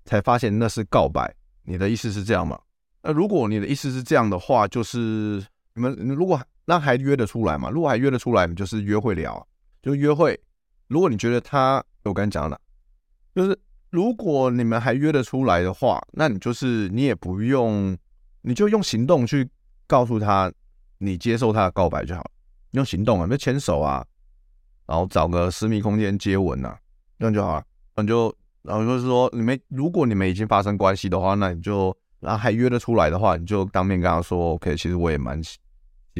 [0.05, 1.33] 才发现那是告白。
[1.63, 2.59] 你的意思是这样吗？
[3.01, 7.69] 那如果你的意思是这样的话，就是你们如果那还约得出来吗？
[7.69, 9.47] 如果还约得出来，你就是约会聊，
[9.81, 10.39] 就约会。
[10.87, 12.59] 如果你觉得他，我刚才讲了，
[13.33, 13.57] 就是
[13.89, 17.97] 如果你们还约得出来的话，那你就是你也不用，
[18.41, 19.49] 你就用行动去
[19.87, 20.51] 告诉他，
[20.99, 22.31] 你接受他的告白就好了。
[22.77, 24.05] 用行动啊，就牵手啊，
[24.85, 26.79] 然后找个私密空间接吻啊，
[27.19, 27.65] 这样就好了。
[27.95, 35.57] 那你就，然后就是说，你们如果你们已经发生关系的话，那你就，然后还约得出来的话，你就当面跟他说，OK，其实我也蛮喜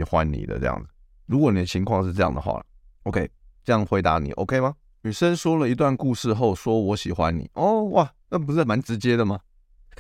[0.09, 0.89] 欢你的这样子。
[1.27, 2.61] 如果你的情况是这样的话
[3.03, 3.29] ，OK，
[3.63, 4.73] 这样回答你 OK 吗？
[5.03, 7.49] 女生说了一段故事后，说我喜欢你。
[7.53, 9.39] 哦，哇，那不是蛮直接的吗？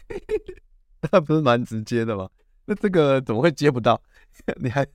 [1.11, 2.27] 那不是蛮直接的吗？
[2.65, 4.01] 那这个怎么会接不到？
[4.59, 4.85] 你还？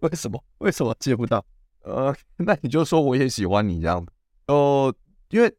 [0.08, 0.42] 为什么？
[0.58, 1.44] 为什么接不到？
[1.82, 4.12] 呃， 那你就说我也喜欢你这样子
[4.48, 4.94] 哦，
[5.30, 5.54] 因为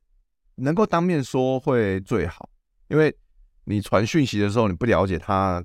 [0.55, 2.49] 能够当面说会最好，
[2.87, 3.15] 因为
[3.63, 5.63] 你传讯息的时候你不了解他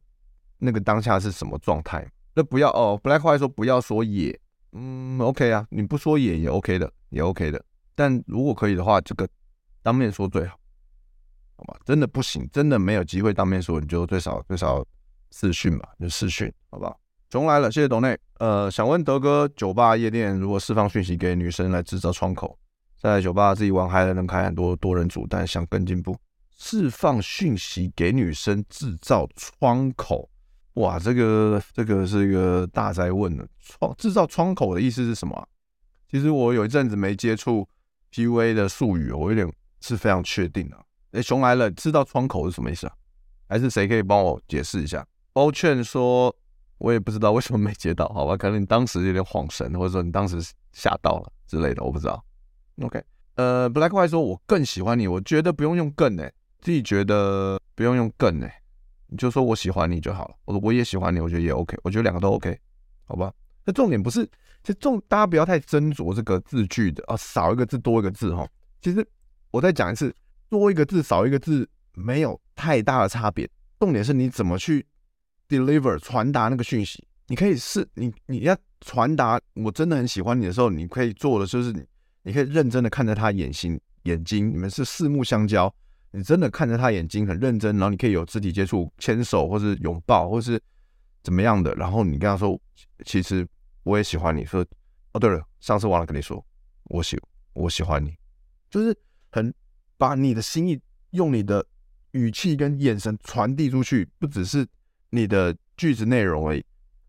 [0.59, 2.99] 那个当下是什么状态，那不要哦。
[3.03, 4.39] 本来话说不要说也，
[4.73, 7.63] 嗯，OK 啊，你不说也也 OK 的，也 OK 的。
[7.95, 9.29] 但如果可以的话，这个
[9.83, 10.59] 当面说最好，
[11.57, 11.79] 好吧？
[11.85, 14.85] 真的不行，真的没有机会当面说，你就最少最少
[15.33, 16.99] 视讯吧，就视讯，好不好？
[17.29, 18.17] 熊来了，谢谢董内。
[18.39, 22.57] 呃，想问德哥，酒吧夜店如果释放讯息给女生来制造窗口，
[23.01, 26.17] 在酒吧自己玩嗨了，能开很多多人组，但想更进步，
[26.57, 30.31] 释放讯息给女生制造窗口，
[30.75, 33.45] 哇，这个这个是一个大哉问了。
[33.59, 35.45] 窗制造窗口的意思是什么啊？
[36.09, 37.69] 其实我有一阵子没接触
[38.13, 40.77] PUA 的术语，我有点是非常确定的。
[41.11, 42.93] 哎，熊来了，制造窗口是什么意思啊？
[43.49, 45.05] 还是谁可以帮我解释一下？
[45.33, 46.33] 欧劝说。
[46.79, 48.37] 我也不知道为什么没接到，好吧？
[48.37, 50.37] 可能你当时有点晃神，或者说你当时
[50.73, 52.23] 吓到了之类的，我不知道。
[52.83, 53.03] OK，
[53.37, 58.53] 呃，Black White 说，我更喜欢你，我觉得不用用更诶，自己觉得不用用更诶，
[59.07, 60.35] 你就说我喜欢你就好了。
[60.45, 62.59] 我我也喜欢你，我觉得也 OK，我觉得两个都 OK，
[63.05, 63.33] 好吧？
[63.65, 64.29] 那重点不是，
[64.63, 68.47] 这重大家不要太斟酌这个字句的啊，少一个字多一个字哈。
[68.83, 69.07] 其实
[69.51, 70.15] 我再讲一次，
[70.51, 73.49] 多一个字少一个字没有太大的差别，
[73.81, 74.87] 重点是你怎么去。
[75.49, 81.85] Deliver 传达那个讯息，你可以是你你要传达我真的很喜欢你的时候，你可以做的就是你
[82.23, 85.73] 你可以认真的看着他眼睛眼睛，你们是四目相交，
[86.11, 90.61] 你真的看着他眼睛很认真，然后你可以有肢体接触，牵手或是拥抱或是
[91.23, 92.61] 怎么样的，然后你跟他说，
[93.05, 93.47] 其实
[93.85, 94.65] 我也喜欢你，说
[95.13, 96.45] 哦对了，上次忘了跟你说，
[96.85, 97.19] 我喜
[97.53, 98.15] 我喜欢你，
[98.71, 98.97] 就是
[99.31, 99.53] 很
[99.97, 100.81] 把你的心意
[101.11, 101.65] 用你的
[102.13, 104.67] 语气跟眼神传递出去，不只是。
[105.17, 106.63] 你的句子内容而已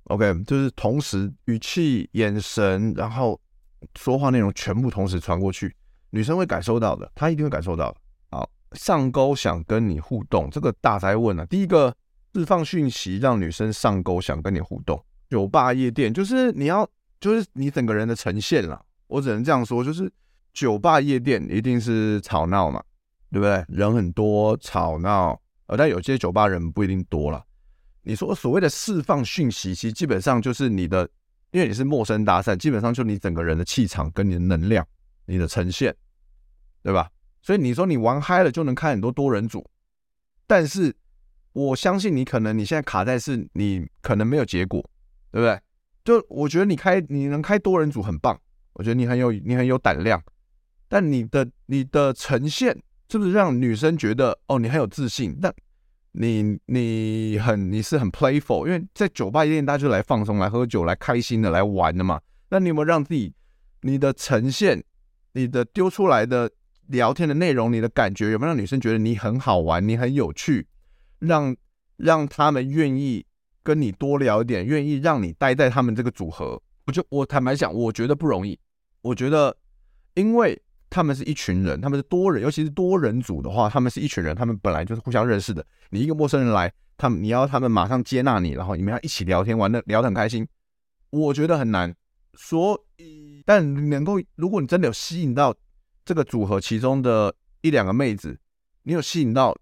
[0.06, 3.40] ，OK，就是同时语气、眼神，然后
[3.96, 5.76] 说话内容全部同时传过去，
[6.12, 7.94] 女生会感受到的，她一定会感受到。
[8.32, 11.46] 好，上钩想跟你互动，这个大哉问啊。
[11.46, 11.94] 第一个
[12.34, 16.88] 释放讯息让女生上钩想跟你互动，酒吧夜店就是你要
[17.20, 18.82] 就是你整个人的呈现啦。
[19.08, 20.12] 我只能这样说，就是
[20.54, 22.84] 酒吧夜店一定是吵闹嘛，
[23.32, 23.66] 对不对？
[23.70, 27.44] 人很多吵闹，呃，但有些酒吧人不一定多了。
[28.08, 31.06] 你说所谓的释放讯息，其实基本上就是你的，
[31.52, 34.88] 因为你是陌生搭讪，基本上就你整个人的气场跟你的能量，
[35.26, 35.94] 你的呈现，
[36.82, 37.12] 对吧？
[37.42, 39.70] 所以你说你玩嗨了就能开很多多人组，
[40.48, 40.96] 但是
[41.52, 44.82] 我相信你可能你现在卡在是你可能没有结果，
[45.30, 45.60] 对不对？
[46.06, 48.40] 就我觉得你开你能开多人组很棒，
[48.72, 50.24] 我觉得你很有你很有胆量，
[50.88, 55.38] 但你的你的呈现是不是让女生觉得哦你很有自信？
[55.42, 55.54] 那
[56.20, 62.20] 你你很你是很 playful，因为在酒吧一定大家就来放松、来喝酒、来开心的来玩的嘛。
[62.50, 63.34] 那你有没有让自己
[63.82, 64.84] 你的呈现、
[65.34, 66.50] 你的丢出来的？
[66.90, 70.66] 聊天的内容，你的感觉有没有让女生觉得你很好玩，你很有趣，
[71.20, 71.54] 让
[71.98, 73.26] 让他们愿意
[73.62, 76.62] 跟你多聊一点，愿意让你待在他们这个组合？
[76.86, 78.58] 我就我坦白讲，我觉得不容易。
[79.02, 79.54] 我觉得，
[80.14, 80.58] 因为
[80.90, 85.66] 他们是一群人，他们是多人，尤其是多人组的话，他们是一群人，他们本来就是互相认识的。
[85.90, 90.48] 你一个陌生人来，他们你要他们马上接纳你，然后你们要一起聊天，玩的聊得很开心，
[91.10, 91.94] 我觉得很难。
[92.36, 95.56] 所以，但能够，如果你真的有吸引到。
[96.08, 98.40] 这个组合其中的一两个妹子，
[98.84, 99.54] 你有吸引到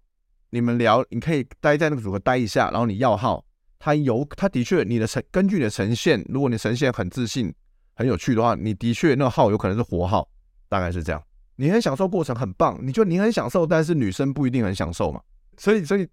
[0.50, 3.44] 你们聊，你可以待在那个组合待一下，然后你要号，
[3.80, 7.52] 他有，他的确你的呈根据你的呈现，如果你呈现很自信、
[7.94, 10.28] 很有趣的话，你的确那个号有可能是活号，
[10.68, 11.22] 大概是这样。
[11.56, 15.20] 你很享受过程，很棒，你就你很享受，但是女生不一定很享受嘛，
[15.56, 16.08] 所以所以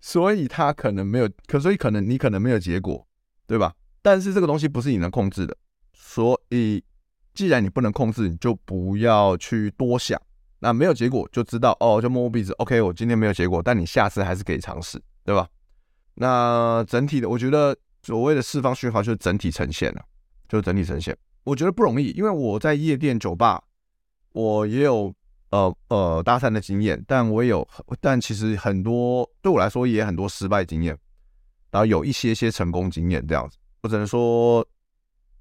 [0.00, 3.06] 所以他可能没有，可所以可能你可能没有结果，
[3.46, 3.72] 对吧？
[4.02, 5.56] 但是这个东西不是你能控制的，
[5.92, 6.84] 所以。
[7.34, 10.20] 既然你不能控制，你就不要去多想。
[10.58, 12.52] 那没有结果就知道哦，就摸摸鼻子。
[12.58, 15.48] OK，我今天没有结果，但你下次还是可以尝试，对吧？
[16.16, 20.02] 那整体的，我觉得所谓的释放讯号就是整体呈现了，
[20.46, 21.16] 就是整体呈现。
[21.44, 23.62] 我觉得不容易，因为我在夜店酒吧，
[24.32, 25.14] 我也有
[25.50, 27.66] 呃呃搭讪的经验，但我也有，
[28.00, 30.96] 但其实很多对我来说也很多失败经验，
[31.70, 33.56] 然后有一些些成功经验这样子。
[33.82, 34.66] 我只能说，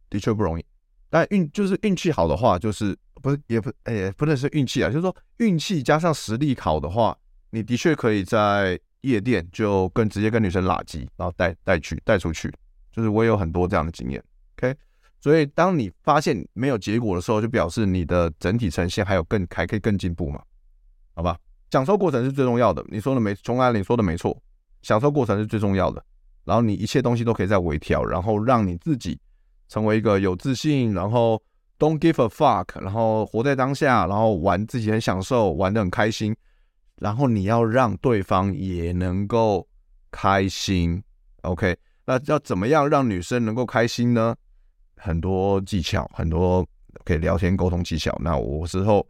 [0.09, 0.65] 的确不容易。
[1.09, 7.17] 但运就是运气好的话，就是不是也不哎、欸，不能是运气啊，就是说运气加上实力好的话，
[7.49, 12.49] 你的确可以在夜店就跟直接跟女生拉机，然后带带去带出去，
[12.91, 14.23] 就是我也有很多这样的经验。
[14.57, 14.73] OK，
[15.21, 20.41] 所以当你发现没有结果的时候，就表示你的整体呈现还有更还可以更进步嘛？
[21.13, 21.37] 好吧，
[21.69, 22.83] 享受过程是最重要的。
[22.89, 24.35] 你说的没，钟爱玲说的没错，
[24.81, 26.03] 享受过程是最重要的。
[26.43, 29.17] 然后你一切东西都可以再微调，然后让你自己。
[29.69, 31.41] 成为一个有自信，然后
[31.79, 36.35] don't give a fuck，然后活在当下，然后玩自己很享受，玩得很开心，
[36.97, 39.65] 然后你要让对方也能够
[40.11, 41.01] 开心
[41.43, 41.77] ，OK？
[42.03, 44.35] 那要怎么样让女生能够开心呢？
[45.01, 46.65] 很多技巧，很多
[47.03, 48.15] 可以聊天沟通技巧。
[48.21, 49.05] 那我之后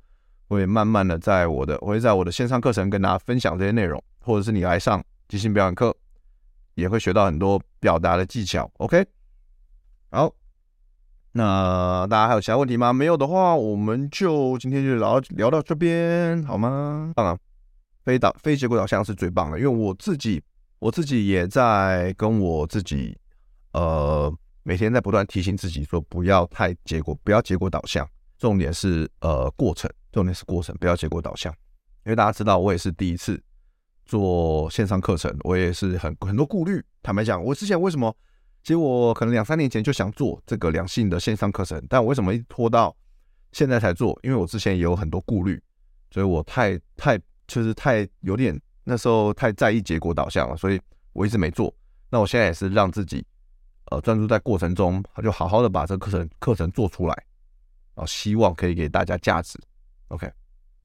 [0.48, 5.96] 会慢慢的在我的，我会在我的线上课程跟大家分享这些内容，或者是你来上即兴表演课，
[6.76, 9.06] 也会学到很多表达的技巧，OK？
[10.10, 10.34] 好。
[11.34, 12.92] 那大家还有其他问题吗？
[12.92, 17.14] 没有的话，我们就今天就聊聊到这边，好吗？
[17.16, 17.38] 当然，
[18.04, 20.44] 非导非结果导向是最棒的，因为我自己
[20.80, 23.18] 我自己也在跟我自己，
[23.72, 24.30] 呃，
[24.64, 31.52] 每天在不断提醒自己说，不要太结果，不要结果导向，重点是呃过程，重点是过程，不要结果导向。
[32.06, 33.42] 因为大家知道，我也是第一次
[34.06, 36.84] 做线上课程，我也是很很多顾虑。
[37.02, 38.16] 坦白讲，我之前为什么？
[38.64, 42.96] 其实我可能两三年前就想做这个两性的线上课程，但我为什么一拖到
[43.52, 44.20] 现在才做？
[44.22, 45.60] 因为我之前也有很多顾虑，
[46.12, 50.80] 所以我太太就是太有点那时候太在意结果导向了，所以
[51.14, 51.74] 我一直没做。
[52.12, 53.26] 那我现在也是让自己
[53.92, 57.14] 呃专注在过程中，就好好的把这个课程课程做出来，
[57.94, 59.60] 然后希望可以给大家价值。
[60.08, 60.28] OK，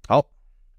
[0.07, 0.23] 好，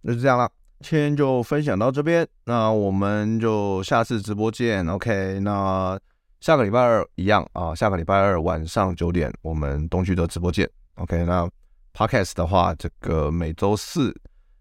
[0.02, 0.48] 那就这样了，
[0.82, 4.88] 今天就分享到这边，那我们就下次直播见。
[4.88, 6.00] OK，那。
[6.40, 10.70] 下个礼拜二一样啊，下个礼拜二晚上九点，我们东区的直播见。
[10.94, 11.50] OK，那
[11.96, 14.16] Podcast 的话，这个每周四、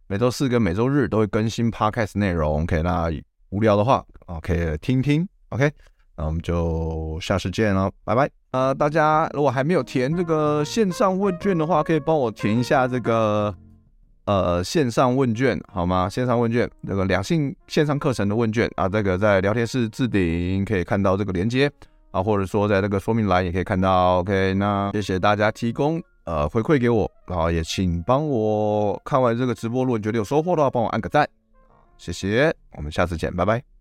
[0.06, 2.62] 每周四跟每周日都会更新 Podcast 内容。
[2.62, 3.10] OK，那
[3.50, 5.28] 无聊的话，OK 听听。
[5.50, 5.70] OK，
[6.16, 8.28] 那我们就下次见了，拜拜。
[8.52, 13.54] 呃，大家如果还没有填这个线上问卷的话，可以帮我填一下这个。
[14.24, 16.08] 呃，线上问卷好吗？
[16.08, 21.70] 线上问卷，这个两性线上课程的问卷啊，这个在聊天室置顶可以看到这个连接
[22.10, 24.18] 啊，或者说在这个说明栏也可以看到。
[24.18, 31.24] OK，那谢谢大家提供呃回馈给我，然后也请帮我看完这个直播，如果你觉得有收获的话，帮我按个赞，
[31.96, 33.75] 谢谢，我们下次见，拜拜。